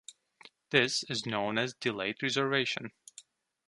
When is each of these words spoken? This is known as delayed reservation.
This 0.71 1.03
is 1.09 1.27
known 1.27 1.59
as 1.59 1.75
delayed 1.75 2.23
reservation. 2.23 2.91